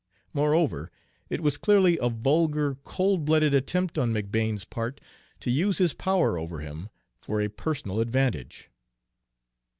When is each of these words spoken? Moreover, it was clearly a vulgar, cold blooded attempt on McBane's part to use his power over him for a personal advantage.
Moreover, 0.33 0.89
it 1.29 1.41
was 1.43 1.59
clearly 1.59 1.99
a 2.01 2.09
vulgar, 2.09 2.73
cold 2.83 3.23
blooded 3.23 3.53
attempt 3.53 3.99
on 3.99 4.11
McBane's 4.11 4.65
part 4.65 4.99
to 5.41 5.51
use 5.51 5.77
his 5.77 5.93
power 5.93 6.39
over 6.39 6.57
him 6.57 6.89
for 7.19 7.39
a 7.39 7.49
personal 7.49 7.99
advantage. 7.99 8.71